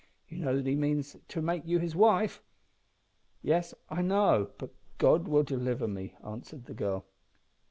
You 0.29 0.39
know 0.39 0.55
that 0.59 0.63
means 0.65 1.11
he 1.11 1.17
intends 1.17 1.17
to 1.27 1.41
make 1.43 1.67
you 1.67 1.77
his 1.77 1.95
wife." 1.95 2.41
"Yes, 3.43 3.75
I 3.87 4.01
know; 4.01 4.49
but 4.57 4.73
God 4.97 5.27
will 5.27 5.43
deliver 5.43 5.87
me," 5.87 6.15
answered 6.23 6.65
the 6.65 6.73
girl. 6.73 7.05